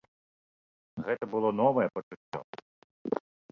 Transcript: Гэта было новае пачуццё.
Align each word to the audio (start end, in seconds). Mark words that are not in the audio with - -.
Гэта 1.09 1.23
было 1.35 1.49
новае 1.61 1.87
пачуццё. 1.99 2.39